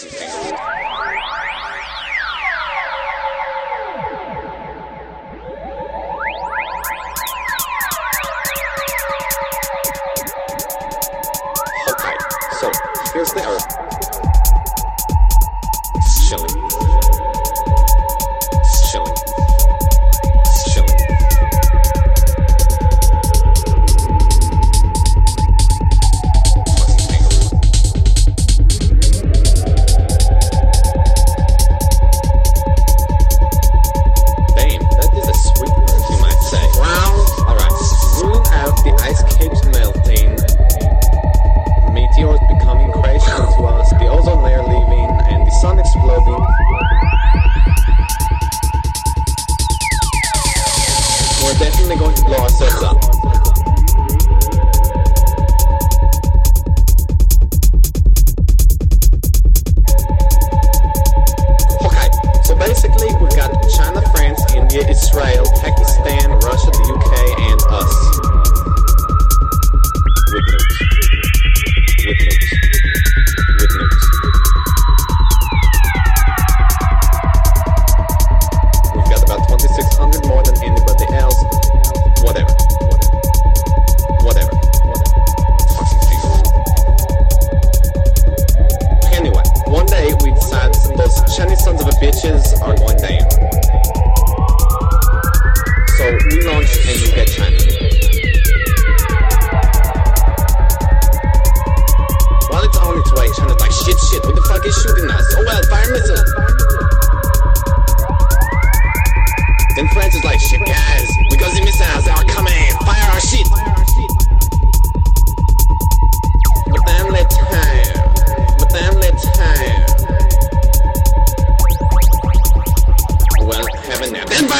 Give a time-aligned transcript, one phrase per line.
[0.00, 0.06] Okay,
[12.52, 12.70] so
[13.12, 13.58] here's the error.
[16.28, 17.17] Chilling.
[51.48, 53.47] we're definitely going to blow ourselves up.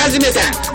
[0.07, 0.68] 親めさん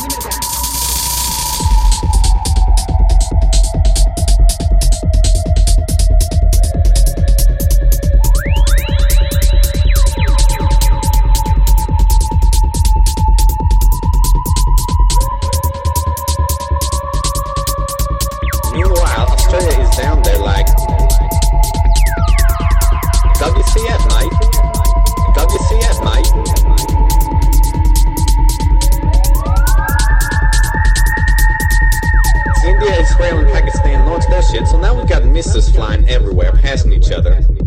[37.13, 37.62] other.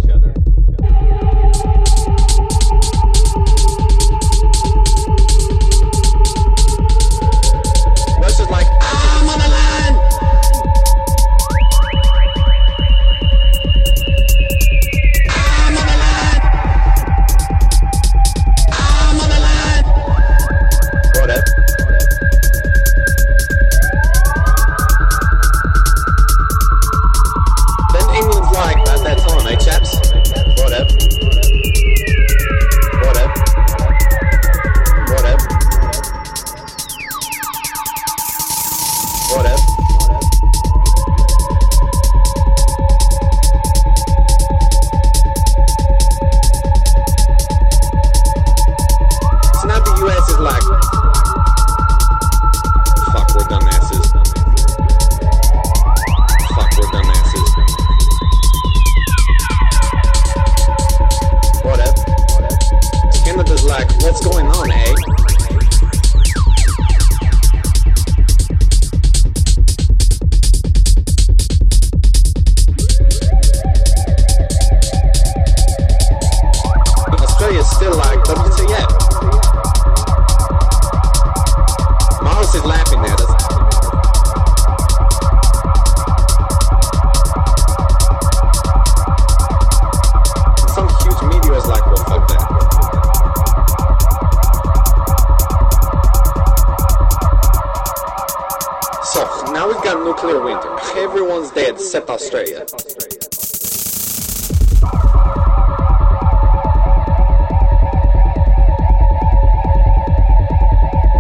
[99.17, 100.79] Now we've got nuclear winter.
[100.95, 102.67] Everyone's dead except Australia.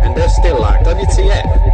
[0.02, 0.84] And they're still locked.
[0.84, 1.65] WTF?